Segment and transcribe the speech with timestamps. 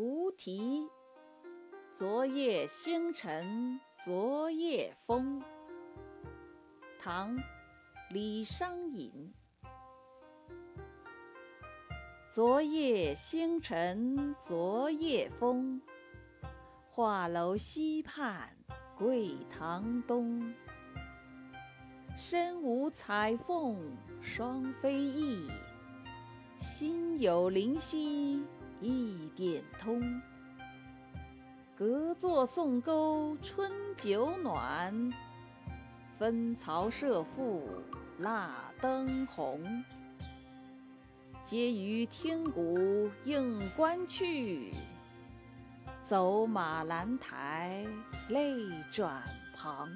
[0.00, 0.88] 无题。
[1.90, 5.42] 昨夜星辰昨夜风。
[7.00, 7.36] 唐·
[8.10, 9.34] 李商隐。
[12.30, 15.82] 昨夜星辰昨夜风，
[16.88, 18.56] 画楼西畔
[18.96, 20.54] 桂堂东。
[22.16, 23.76] 身无彩凤
[24.22, 25.50] 双飞翼，
[26.60, 28.37] 心有灵犀
[28.80, 30.00] 一点通。
[31.76, 35.12] 隔座送钩春酒暖，
[36.18, 37.62] 分曹射覆
[38.18, 39.84] 蜡灯红。
[41.44, 44.72] 皆于听鼓应官去，
[46.02, 47.86] 走马兰台
[48.28, 48.56] 泪
[48.90, 49.22] 转
[49.54, 49.88] 旁。